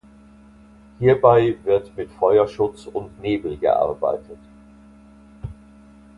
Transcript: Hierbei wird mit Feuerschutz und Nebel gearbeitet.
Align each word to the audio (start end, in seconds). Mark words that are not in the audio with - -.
Hierbei 0.97 1.57
wird 1.63 1.95
mit 1.95 2.09
Feuerschutz 2.09 2.87
und 2.87 3.21
Nebel 3.21 3.55
gearbeitet. 3.55 4.39